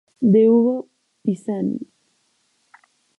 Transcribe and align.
De 0.33 0.49
Hugo 0.49 0.89
Pisani. 1.21 1.79